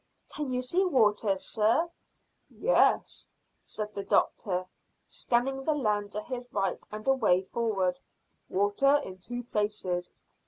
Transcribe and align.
"Can 0.29 0.49
you 0.51 0.63
see 0.63 0.83
water, 0.83 1.37
sir?" 1.37 1.87
"Yes," 2.49 3.29
said 3.63 3.93
the 3.93 4.03
doctor, 4.03 4.65
scanning 5.05 5.63
the 5.63 5.75
land 5.75 6.11
to 6.13 6.23
his 6.23 6.51
right 6.51 6.83
and 6.91 7.07
away 7.07 7.43
forward; 7.43 7.99
"water 8.49 8.95
in 9.03 9.19
two 9.19 9.43
places. 9.43 10.09